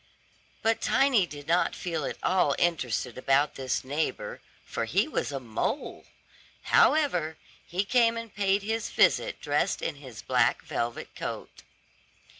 [0.63, 5.39] But Tiny did not feel at all interested about this neighbor, for he was a
[5.39, 6.05] mole.
[6.73, 11.61] However, he came and paid his visit dressed in his black velvet coat.